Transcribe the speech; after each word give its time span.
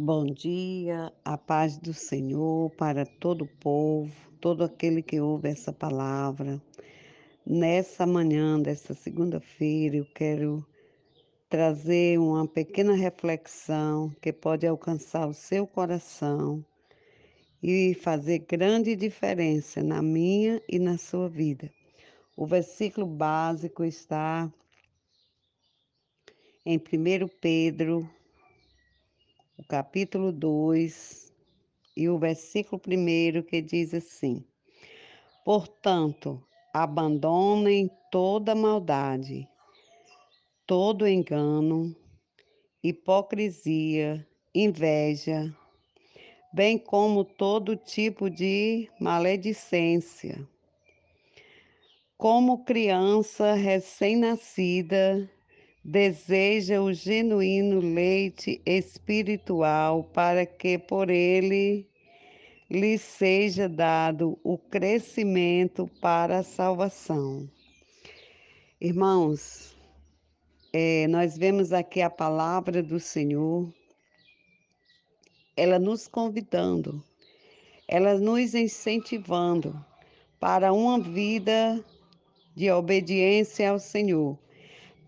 Bom 0.00 0.26
dia, 0.26 1.12
a 1.24 1.36
paz 1.36 1.76
do 1.76 1.92
Senhor 1.92 2.70
para 2.76 3.04
todo 3.04 3.42
o 3.42 3.48
povo, 3.48 4.14
todo 4.40 4.62
aquele 4.62 5.02
que 5.02 5.20
ouve 5.20 5.48
essa 5.48 5.72
palavra. 5.72 6.62
Nessa 7.44 8.06
manhã 8.06 8.60
dessa 8.60 8.94
segunda-feira, 8.94 9.96
eu 9.96 10.06
quero 10.14 10.64
trazer 11.50 12.16
uma 12.16 12.46
pequena 12.46 12.94
reflexão 12.94 14.14
que 14.22 14.32
pode 14.32 14.64
alcançar 14.68 15.26
o 15.26 15.34
seu 15.34 15.66
coração 15.66 16.64
e 17.60 17.92
fazer 17.94 18.46
grande 18.48 18.94
diferença 18.94 19.82
na 19.82 20.00
minha 20.00 20.62
e 20.68 20.78
na 20.78 20.96
sua 20.96 21.28
vida. 21.28 21.72
O 22.36 22.46
versículo 22.46 23.04
básico 23.04 23.82
está 23.82 24.48
em 26.64 26.76
1 26.78 27.26
Pedro 27.40 28.08
o 29.58 29.64
capítulo 29.64 30.30
2 30.30 31.34
e 31.96 32.08
o 32.08 32.16
versículo 32.16 32.80
1 32.86 33.42
que 33.42 33.60
diz 33.60 33.92
assim: 33.92 34.44
Portanto, 35.44 36.40
abandonem 36.72 37.90
toda 38.08 38.54
maldade, 38.54 39.48
todo 40.64 41.08
engano, 41.08 41.92
hipocrisia, 42.84 44.24
inveja, 44.54 45.52
bem 46.52 46.78
como 46.78 47.24
todo 47.24 47.74
tipo 47.74 48.30
de 48.30 48.88
maledicência. 49.00 50.48
Como 52.16 52.64
criança 52.64 53.54
recém-nascida, 53.54 55.28
deseja 55.90 56.82
o 56.82 56.92
genuíno 56.92 57.80
leite 57.80 58.60
espiritual 58.66 60.04
para 60.04 60.44
que 60.44 60.76
por 60.76 61.08
ele 61.08 61.88
lhe 62.70 62.98
seja 62.98 63.66
dado 63.66 64.38
o 64.44 64.58
crescimento 64.58 65.88
para 65.98 66.40
a 66.40 66.42
salvação. 66.42 67.48
Irmãos, 68.78 69.74
é, 70.74 71.06
nós 71.08 71.38
vemos 71.38 71.72
aqui 71.72 72.02
a 72.02 72.10
palavra 72.10 72.82
do 72.82 73.00
Senhor, 73.00 73.72
ela 75.56 75.78
nos 75.78 76.06
convidando, 76.06 77.02
ela 77.88 78.18
nos 78.18 78.54
incentivando 78.54 79.82
para 80.38 80.70
uma 80.70 81.00
vida 81.00 81.82
de 82.54 82.70
obediência 82.70 83.70
ao 83.70 83.78
Senhor 83.78 84.38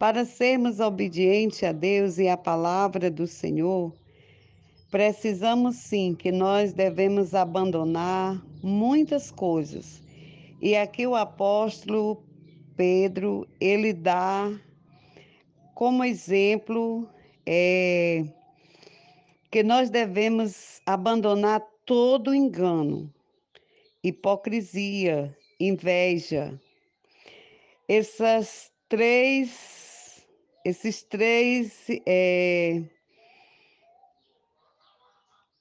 para 0.00 0.24
sermos 0.24 0.80
obedientes 0.80 1.62
a 1.62 1.72
Deus 1.72 2.16
e 2.16 2.26
à 2.26 2.34
palavra 2.34 3.10
do 3.10 3.26
Senhor, 3.26 3.92
precisamos 4.90 5.76
sim 5.76 6.14
que 6.14 6.32
nós 6.32 6.72
devemos 6.72 7.34
abandonar 7.34 8.42
muitas 8.62 9.30
coisas. 9.30 10.02
E 10.58 10.74
aqui 10.74 11.06
o 11.06 11.14
apóstolo 11.14 12.24
Pedro, 12.74 13.46
ele 13.60 13.92
dá 13.92 14.50
como 15.74 16.02
exemplo 16.02 17.06
é, 17.44 18.24
que 19.50 19.62
nós 19.62 19.90
devemos 19.90 20.80
abandonar 20.86 21.62
todo 21.84 22.34
engano, 22.34 23.12
hipocrisia, 24.02 25.36
inveja. 25.60 26.58
Essas 27.86 28.72
três 28.88 29.79
esses 30.64 31.02
três, 31.02 31.86
é, 32.06 32.82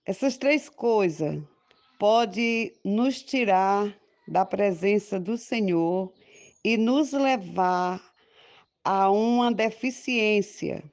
essas 0.06 0.38
três 0.38 0.68
coisas 0.68 1.42
pode 1.98 2.74
nos 2.84 3.22
tirar 3.22 3.96
da 4.28 4.46
presença 4.46 5.20
do 5.20 5.38
Senhor 5.38 6.12
e 6.64 6.78
nos 6.78 7.14
levar 7.14 8.02
a 8.84 9.10
uma 9.10 9.52
deficiência. 9.52 10.84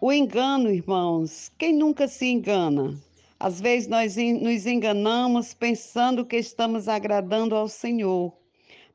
O 0.00 0.12
engano, 0.12 0.70
irmãos, 0.70 1.50
quem 1.58 1.72
nunca 1.72 2.08
se 2.08 2.26
engana? 2.26 2.98
Às 3.38 3.60
vezes 3.60 3.88
nós 3.88 4.16
nos 4.16 4.66
enganamos 4.66 5.54
pensando 5.54 6.26
que 6.26 6.36
estamos 6.36 6.88
agradando 6.88 7.54
ao 7.54 7.68
Senhor, 7.68 8.36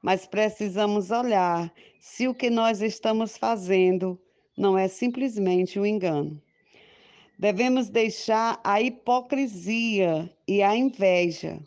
mas 0.01 0.27
precisamos 0.27 1.09
olhar 1.09 1.73
se 1.99 2.27
o 2.27 2.35
que 2.35 2.49
nós 2.49 2.81
estamos 2.81 3.37
fazendo 3.37 4.19
não 4.57 4.77
é 4.77 4.87
simplesmente 4.87 5.79
um 5.79 5.85
engano. 5.85 6.41
Devemos 7.37 7.89
deixar 7.89 8.59
a 8.63 8.81
hipocrisia 8.81 10.29
e 10.47 10.63
a 10.63 10.75
inveja, 10.75 11.59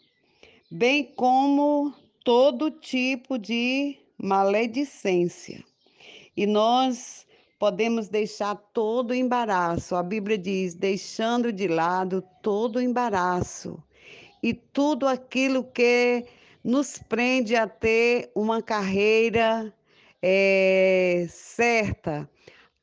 bem 0.71 1.05
como 1.05 1.93
todo 2.25 2.71
tipo 2.71 3.39
de 3.39 3.99
maledicência. 4.17 5.63
E 6.37 6.47
nós 6.47 7.27
podemos 7.59 8.09
deixar 8.09 8.55
todo 8.73 9.11
o 9.11 9.15
embaraço. 9.15 9.95
A 9.95 10.03
Bíblia 10.03 10.39
diz: 10.39 10.75
deixando 10.75 11.53
de 11.53 11.69
lado 11.69 12.23
todo 12.43 12.77
o 12.77 12.81
embaraço 12.81 13.83
e 14.43 14.55
tudo 14.55 15.07
aquilo 15.07 15.65
que 15.65 16.25
nos 16.63 16.99
prende 16.99 17.57
a 17.57 17.67
ter 17.67 18.31
uma 18.35 18.63
carreira 18.63 19.73
é, 20.23 21.27
certa, 21.29 22.29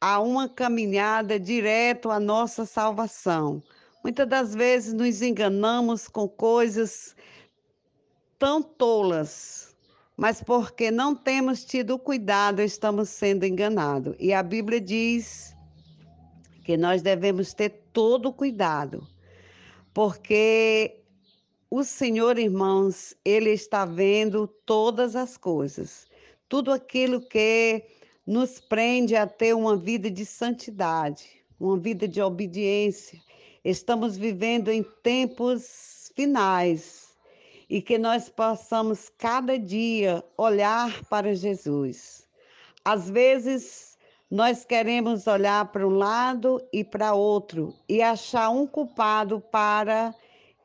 a 0.07 0.19
uma 0.19 0.47
caminhada 0.47 1.39
direto 1.39 2.11
à 2.11 2.19
nossa 2.19 2.63
salvação. 2.63 3.63
Muitas 4.03 4.27
das 4.27 4.53
vezes 4.53 4.93
nos 4.93 5.19
enganamos 5.23 6.07
com 6.07 6.29
coisas 6.29 7.15
tão 8.37 8.61
tolas, 8.61 9.75
mas 10.15 10.43
porque 10.43 10.91
não 10.91 11.15
temos 11.15 11.65
tido 11.65 11.97
cuidado, 11.97 12.61
estamos 12.61 13.09
sendo 13.09 13.45
enganados. 13.45 14.15
E 14.19 14.31
a 14.31 14.43
Bíblia 14.43 14.79
diz 14.79 15.55
que 16.63 16.77
nós 16.77 17.01
devemos 17.01 17.55
ter 17.55 17.69
todo 17.91 18.31
cuidado, 18.31 19.07
porque 19.91 21.01
o 21.67 21.83
Senhor, 21.83 22.37
irmãos, 22.37 23.15
Ele 23.25 23.49
está 23.49 23.85
vendo 23.85 24.45
todas 24.67 25.15
as 25.15 25.35
coisas, 25.35 26.05
tudo 26.47 26.71
aquilo 26.71 27.19
que 27.19 27.83
nos 28.25 28.59
prende 28.59 29.15
a 29.15 29.27
ter 29.27 29.53
uma 29.53 29.77
vida 29.77 30.09
de 30.09 30.25
santidade, 30.25 31.43
uma 31.59 31.77
vida 31.77 32.07
de 32.07 32.21
obediência. 32.21 33.19
Estamos 33.63 34.17
vivendo 34.17 34.69
em 34.69 34.83
tempos 35.03 36.11
finais 36.15 37.15
e 37.69 37.81
que 37.81 37.97
nós 37.97 38.29
possamos 38.29 39.09
cada 39.17 39.57
dia 39.57 40.23
olhar 40.37 41.03
para 41.05 41.35
Jesus. 41.35 42.27
Às 42.83 43.09
vezes, 43.09 43.97
nós 44.29 44.65
queremos 44.65 45.27
olhar 45.27 45.71
para 45.71 45.87
um 45.87 45.95
lado 45.95 46.61
e 46.73 46.83
para 46.83 47.13
outro 47.13 47.73
e 47.87 48.01
achar 48.01 48.49
um 48.49 48.65
culpado 48.65 49.39
para 49.51 50.13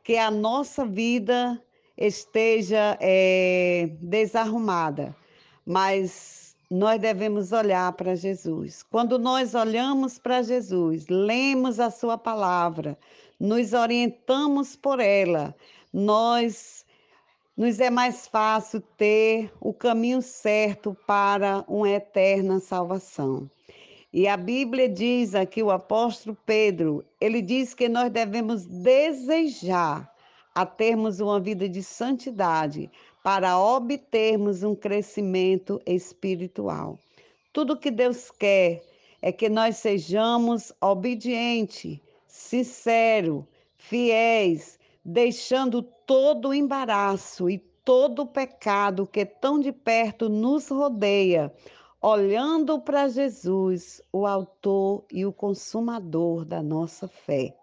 que 0.03 0.17
a 0.17 0.31
nossa 0.31 0.85
vida 0.85 1.63
esteja 1.97 2.97
é, 3.01 3.91
desarrumada. 4.01 5.15
Mas 5.65 6.50
nós 6.71 7.01
devemos 7.01 7.51
olhar 7.51 7.93
para 7.95 8.15
Jesus. 8.15 8.85
Quando 8.85 9.19
nós 9.19 9.55
olhamos 9.55 10.19
para 10.19 10.41
Jesus, 10.41 11.07
lemos 11.09 11.81
a 11.81 11.91
Sua 11.91 12.17
palavra, 12.17 12.97
nos 13.41 13.73
orientamos 13.73 14.77
por 14.77 15.01
ela, 15.01 15.55
nós 15.93 16.87
nos 17.57 17.81
é 17.81 17.91
mais 17.91 18.27
fácil 18.29 18.81
ter 18.97 19.53
o 19.61 19.75
caminho 19.75 20.23
certo 20.23 20.97
para 21.07 21.65
uma 21.67 21.91
eterna 21.91 22.61
salvação. 22.61 23.51
E 24.13 24.27
a 24.27 24.37
Bíblia 24.37 24.89
diz 24.89 25.35
aqui, 25.35 25.63
o 25.63 25.71
apóstolo 25.71 26.37
Pedro, 26.47 27.05
ele 27.21 27.43
diz 27.43 27.75
que 27.75 27.89
nós 27.89 28.11
devemos 28.11 28.65
desejar 28.65 30.11
a 30.55 30.67
termos 30.67 31.21
uma 31.21 31.39
vida 31.39 31.69
de 31.69 31.83
santidade, 31.83 32.91
para 33.23 33.59
obtermos 33.59 34.63
um 34.63 34.75
crescimento 34.75 35.81
espiritual. 35.87 36.99
Tudo 37.53 37.77
que 37.77 37.91
Deus 37.91 38.31
quer 38.31 38.83
é 39.21 39.31
que 39.31 39.49
nós 39.49 39.77
sejamos 39.77 40.73
obedientes, 40.81 41.99
sinceros, 42.27 43.45
fiéis, 43.77 44.79
deixando 45.05 45.83
todo 45.83 46.49
o 46.49 46.55
embaraço 46.55 47.51
e 47.51 47.59
todo 47.85 48.23
o 48.23 48.27
pecado 48.27 49.07
que 49.07 49.25
tão 49.27 49.59
de 49.59 49.73
perto 49.73 50.29
nos 50.29 50.69
rodeia, 50.69 51.53
olhando 52.01 52.81
para 52.81 53.09
Jesus, 53.09 54.01
o 54.13 54.27
Autor 54.27 55.05
e 55.13 55.27
o 55.27 55.33
Consumador 55.33 56.45
da 56.45 56.63
nossa 56.63 57.09
fé. 57.09 57.60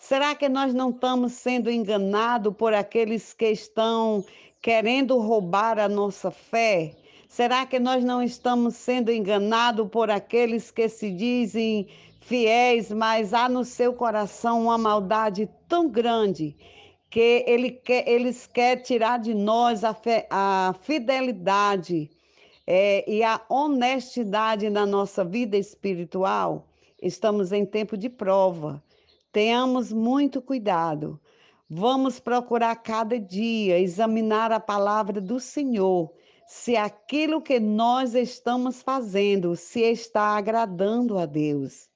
Será 0.00 0.34
que 0.34 0.48
nós 0.48 0.72
não 0.72 0.90
estamos 0.90 1.34
sendo 1.34 1.70
enganados 1.70 2.54
por 2.56 2.72
aqueles 2.72 3.34
que 3.34 3.50
estão 3.50 4.24
querendo 4.62 5.18
roubar 5.18 5.78
a 5.78 5.90
nossa 5.90 6.30
fé? 6.30 6.96
Será 7.28 7.66
que 7.66 7.78
nós 7.78 8.02
não 8.02 8.22
estamos 8.22 8.76
sendo 8.76 9.12
enganados 9.12 9.86
por 9.90 10.10
aqueles 10.10 10.70
que 10.70 10.88
se 10.88 11.10
dizem 11.10 11.86
fiéis, 12.22 12.90
mas 12.90 13.34
há 13.34 13.46
no 13.46 13.62
seu 13.62 13.92
coração 13.92 14.62
uma 14.62 14.78
maldade 14.78 15.46
tão 15.68 15.86
grande 15.86 16.56
que 17.10 17.44
ele 17.46 17.70
quer, 17.70 18.08
eles 18.08 18.46
querem 18.46 18.82
tirar 18.82 19.18
de 19.18 19.34
nós 19.34 19.84
a, 19.84 19.94
a 20.30 20.74
fidelidade 20.80 22.10
é, 22.66 23.04
e 23.06 23.22
a 23.22 23.38
honestidade 23.50 24.70
na 24.70 24.86
nossa 24.86 25.22
vida 25.26 25.58
espiritual. 25.58 26.66
Estamos 27.02 27.52
em 27.52 27.66
tempo 27.66 27.98
de 27.98 28.08
prova. 28.08 28.82
Tenhamos 29.32 29.92
muito 29.92 30.42
cuidado. 30.42 31.20
Vamos 31.68 32.18
procurar 32.18 32.74
cada 32.74 33.16
dia 33.18 33.78
examinar 33.78 34.50
a 34.50 34.58
palavra 34.58 35.20
do 35.20 35.38
Senhor, 35.38 36.12
se 36.48 36.76
aquilo 36.76 37.40
que 37.40 37.60
nós 37.60 38.16
estamos 38.16 38.82
fazendo 38.82 39.54
se 39.54 39.82
está 39.82 40.36
agradando 40.36 41.16
a 41.16 41.26
Deus, 41.26 41.88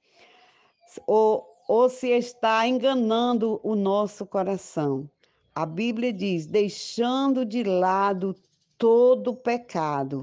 ou, 1.05 1.45
ou 1.67 1.89
se 1.89 2.07
está 2.07 2.65
enganando 2.65 3.59
o 3.63 3.75
nosso 3.75 4.25
coração. 4.25 5.09
A 5.53 5.65
Bíblia 5.65 6.13
diz: 6.13 6.45
deixando 6.45 7.45
de 7.45 7.63
lado 7.63 8.33
todo 8.77 9.35
pecado, 9.35 10.21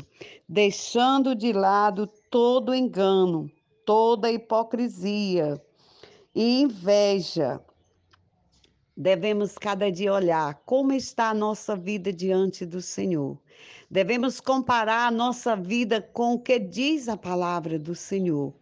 deixando 0.48 1.34
de 1.34 1.52
lado 1.52 2.06
todo 2.30 2.74
engano, 2.74 3.50
toda 3.84 4.32
hipocrisia 4.32 5.60
e 6.34 6.62
inveja. 6.62 7.60
Devemos 8.96 9.56
cada 9.56 9.90
dia 9.90 10.12
olhar 10.12 10.62
como 10.66 10.92
está 10.92 11.30
a 11.30 11.34
nossa 11.34 11.74
vida 11.74 12.12
diante 12.12 12.66
do 12.66 12.82
Senhor. 12.82 13.38
Devemos 13.90 14.40
comparar 14.40 15.06
a 15.06 15.10
nossa 15.10 15.56
vida 15.56 16.00
com 16.00 16.34
o 16.34 16.38
que 16.38 16.58
diz 16.58 17.08
a 17.08 17.16
palavra 17.16 17.78
do 17.78 17.94
Senhor. 17.94 18.54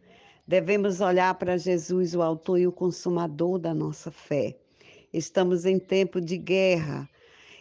Devemos 0.46 1.00
olhar 1.00 1.34
para 1.34 1.56
Jesus, 1.56 2.14
o 2.14 2.22
autor 2.22 2.58
e 2.58 2.67
o 2.67 2.72
consumador 2.72 3.58
da 3.58 3.72
nossa 3.72 4.11
fé. 4.11 4.56
Estamos 5.12 5.64
em 5.64 5.78
tempo 5.78 6.20
de 6.20 6.37
guerra. 6.37 7.08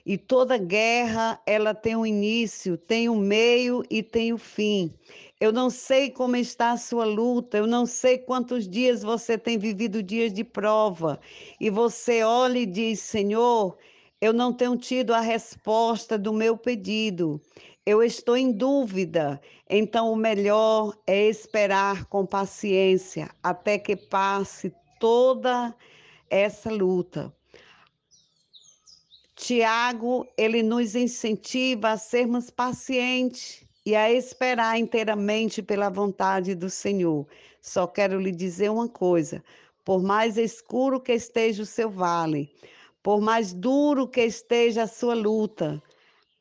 E 0.09 0.17
toda 0.17 0.57
guerra, 0.57 1.39
ela 1.45 1.71
tem 1.71 1.95
um 1.95 2.03
início, 2.03 2.75
tem 2.75 3.07
um 3.07 3.15
meio 3.15 3.83
e 3.91 4.01
tem 4.01 4.33
um 4.33 4.39
fim. 4.39 4.91
Eu 5.39 5.51
não 5.51 5.69
sei 5.69 6.09
como 6.09 6.35
está 6.35 6.71
a 6.71 6.77
sua 6.77 7.05
luta, 7.05 7.57
eu 7.59 7.67
não 7.67 7.85
sei 7.85 8.17
quantos 8.17 8.67
dias 8.67 9.03
você 9.03 9.37
tem 9.37 9.55
vivido 9.55 10.01
dias 10.01 10.33
de 10.33 10.43
prova. 10.43 11.19
E 11.59 11.69
você 11.69 12.23
olha 12.23 12.57
e 12.57 12.65
diz: 12.65 13.01
Senhor, 13.01 13.77
eu 14.19 14.33
não 14.33 14.51
tenho 14.51 14.75
tido 14.77 15.13
a 15.13 15.19
resposta 15.19 16.17
do 16.17 16.33
meu 16.33 16.57
pedido. 16.57 17.39
Eu 17.85 18.01
estou 18.01 18.35
em 18.35 18.51
dúvida. 18.51 19.39
Então, 19.69 20.11
o 20.11 20.15
melhor 20.15 20.97
é 21.05 21.27
esperar 21.27 22.05
com 22.05 22.25
paciência 22.25 23.29
até 23.43 23.77
que 23.77 23.95
passe 23.95 24.73
toda 24.99 25.71
essa 26.31 26.71
luta. 26.71 27.31
Tiago, 29.41 30.27
ele 30.37 30.61
nos 30.61 30.95
incentiva 30.95 31.91
a 31.91 31.97
sermos 31.97 32.49
pacientes 32.49 33.63
e 33.85 33.95
a 33.95 34.11
esperar 34.11 34.77
inteiramente 34.77 35.63
pela 35.63 35.89
vontade 35.89 36.53
do 36.53 36.69
Senhor. 36.69 37.25
Só 37.61 37.87
quero 37.87 38.19
lhe 38.19 38.33
dizer 38.33 38.69
uma 38.69 38.89
coisa: 38.89 39.41
por 39.85 40.03
mais 40.03 40.37
escuro 40.37 40.99
que 40.99 41.13
esteja 41.13 41.63
o 41.63 41.65
seu 41.65 41.89
vale, 41.89 42.51
por 43.01 43.21
mais 43.21 43.53
duro 43.53 44.09
que 44.09 44.19
esteja 44.19 44.83
a 44.83 44.87
sua 44.87 45.13
luta, 45.13 45.81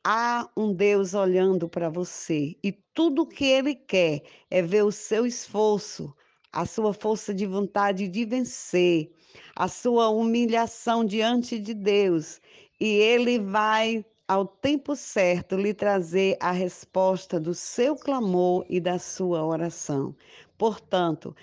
há 0.03 0.49
um 0.55 0.73
Deus 0.73 1.13
olhando 1.13 1.69
para 1.69 1.89
você 1.89 2.57
e 2.61 2.73
tudo 2.93 3.25
que 3.25 3.45
ele 3.45 3.75
quer 3.75 4.23
é 4.51 4.61
ver 4.61 4.83
o 4.83 4.91
seu 4.91 5.25
esforço, 5.25 6.13
a 6.51 6.65
sua 6.65 6.93
força 6.93 7.33
de 7.33 7.45
vontade 7.45 8.09
de 8.09 8.25
vencer, 8.25 9.09
a 9.55 9.69
sua 9.69 10.09
humilhação 10.09 11.05
diante 11.05 11.57
de 11.57 11.73
Deus, 11.73 12.41
e 12.79 12.87
ele 12.87 13.39
vai 13.39 14.05
ao 14.27 14.45
tempo 14.45 14.95
certo 14.95 15.55
lhe 15.55 15.73
trazer 15.73 16.37
a 16.39 16.51
resposta 16.51 17.39
do 17.39 17.53
seu 17.53 17.95
clamor 17.95 18.65
e 18.69 18.79
da 18.79 18.99
sua 18.99 19.43
oração. 19.43 20.15
Portanto, 20.57 21.35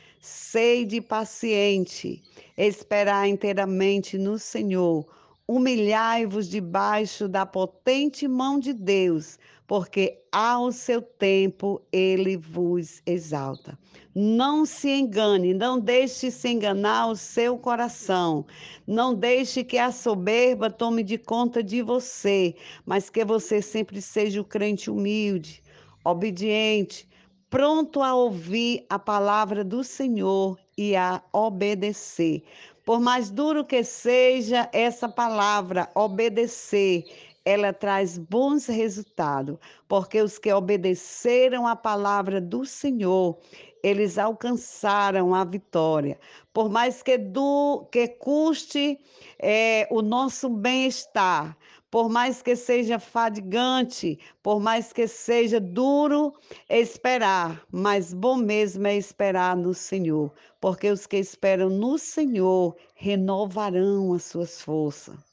de 0.84 1.00
paciente, 1.00 2.22
esperar 2.56 3.28
inteiramente 3.28 4.16
no 4.16 4.38
Senhor, 4.38 5.04
humilhai-vos 5.48 6.48
debaixo 6.48 7.28
da 7.28 7.44
potente 7.44 8.26
mão 8.28 8.58
de 8.58 8.72
Deus, 8.72 9.38
porque 9.66 10.22
ao 10.30 10.70
seu 10.70 11.02
tempo 11.02 11.82
ele 11.92 12.36
vos 12.36 13.02
exalta. 13.04 13.78
Não 14.14 14.64
se 14.64 14.88
engane, 14.88 15.52
não 15.52 15.78
deixe 15.78 16.30
se 16.30 16.48
enganar 16.48 17.08
o 17.08 17.16
seu 17.16 17.58
coração. 17.58 18.46
Não 18.86 19.14
deixe 19.14 19.64
que 19.64 19.76
a 19.76 19.90
soberba 19.92 20.70
tome 20.70 21.02
de 21.02 21.18
conta 21.18 21.62
de 21.62 21.82
você, 21.82 22.54
mas 22.84 23.10
que 23.10 23.24
você 23.24 23.60
sempre 23.60 24.00
seja 24.00 24.40
o 24.40 24.44
crente 24.44 24.90
humilde, 24.90 25.62
obediente, 26.04 27.08
pronto 27.50 28.02
a 28.02 28.14
ouvir 28.14 28.86
a 28.88 28.98
palavra 28.98 29.64
do 29.64 29.82
Senhor 29.82 30.58
e 30.78 30.94
a 30.94 31.22
obedecer. 31.32 32.42
Por 32.84 33.00
mais 33.00 33.30
duro 33.30 33.64
que 33.64 33.82
seja 33.82 34.70
essa 34.72 35.08
palavra, 35.08 35.90
obedecer, 35.92 37.04
ela 37.46 37.72
traz 37.72 38.18
bons 38.18 38.66
resultados, 38.66 39.56
porque 39.86 40.20
os 40.20 40.36
que 40.36 40.52
obedeceram 40.52 41.64
a 41.64 41.76
palavra 41.76 42.40
do 42.40 42.64
Senhor, 42.64 43.38
eles 43.84 44.18
alcançaram 44.18 45.32
a 45.32 45.44
vitória. 45.44 46.18
Por 46.52 46.68
mais 46.68 47.04
que, 47.04 47.16
do, 47.16 47.86
que 47.92 48.08
custe 48.08 48.98
é, 49.38 49.86
o 49.92 50.02
nosso 50.02 50.48
bem-estar, 50.48 51.56
por 51.88 52.08
mais 52.08 52.42
que 52.42 52.56
seja 52.56 52.98
fadigante, 52.98 54.18
por 54.42 54.58
mais 54.60 54.92
que 54.92 55.06
seja 55.06 55.60
duro 55.60 56.32
esperar, 56.68 57.64
mas 57.70 58.12
bom 58.12 58.34
mesmo 58.36 58.88
é 58.88 58.96
esperar 58.96 59.56
no 59.56 59.72
Senhor, 59.72 60.32
porque 60.60 60.90
os 60.90 61.06
que 61.06 61.16
esperam 61.18 61.70
no 61.70 61.96
Senhor 61.96 62.76
renovarão 62.96 64.12
as 64.12 64.24
suas 64.24 64.60
forças. 64.60 65.25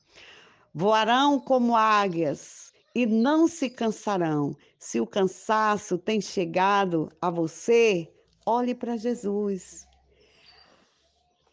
Voarão 0.73 1.39
como 1.39 1.75
águias 1.75 2.73
e 2.95 3.05
não 3.05 3.47
se 3.47 3.69
cansarão. 3.69 4.55
Se 4.79 4.99
o 4.99 5.05
cansaço 5.05 5.97
tem 5.97 6.19
chegado 6.19 7.11
a 7.21 7.29
você, 7.29 8.11
olhe 8.45 8.73
para 8.73 8.97
Jesus. 8.97 9.85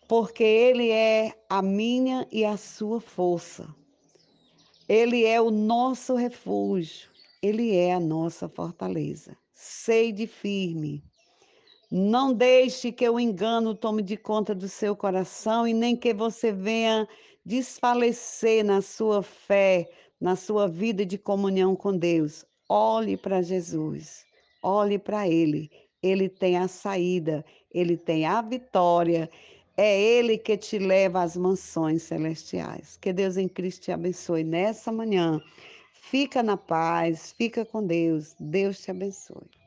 Porque 0.09 0.43
Ele 0.43 0.91
é 0.91 1.35
a 1.49 1.61
minha 1.61 2.27
e 2.33 2.45
a 2.45 2.57
sua 2.57 3.01
força. 3.01 3.69
Ele 4.89 5.25
é 5.25 5.41
o 5.41 5.51
nosso 5.51 6.15
refúgio. 6.15 7.11
Ele 7.43 7.77
é 7.77 7.95
a 7.95 8.01
nossa 8.01 8.49
fortaleza. 8.49 9.37
Seide 9.53 10.27
firme. 10.27 11.05
Não 11.91 12.33
deixe 12.33 12.91
que 12.91 13.09
o 13.09 13.19
engano 13.19 13.75
tome 13.75 14.03
de 14.03 14.17
conta 14.17 14.55
do 14.55 14.69
seu 14.69 14.97
coração 14.97 15.67
e 15.67 15.75
nem 15.75 15.97
que 15.97 16.15
você 16.15 16.53
venha 16.53 17.09
desfalecer 17.45 18.65
na 18.65 18.83
sua 18.83 19.23
fé, 19.23 19.89
na 20.21 20.37
sua 20.37 20.69
vida 20.69 21.05
de 21.05 21.17
comunhão 21.17 21.75
com 21.75 21.97
Deus, 21.97 22.45
olhe 22.69 23.17
para 23.17 23.43
Jesus, 23.43 24.25
olhe 24.63 24.99
para 24.99 25.29
Ele. 25.29 25.71
Ele 26.03 26.29
tem 26.29 26.57
a 26.57 26.69
saída, 26.69 27.45
Ele 27.73 27.97
tem 27.97 28.25
a 28.25 28.41
vitória. 28.41 29.29
É 29.77 30.01
Ele 30.01 30.39
que 30.39 30.57
te 30.57 30.79
leva 30.79 31.23
às 31.23 31.37
mansões 31.37 32.03
celestiais. 32.03 32.97
Que 32.97 33.13
Deus 33.13 33.37
em 33.37 33.49
Cristo 33.49 33.85
te 33.85 33.93
abençoe 33.93 34.45
nessa 34.45 34.91
manhã. 34.91 35.41
Fica 35.93 36.43
na 36.43 36.57
paz, 36.57 37.33
fica 37.33 37.65
com 37.65 37.87
Deus. 37.87 38.35
Deus 38.39 38.81
te 38.81 38.91
abençoe. 38.91 39.60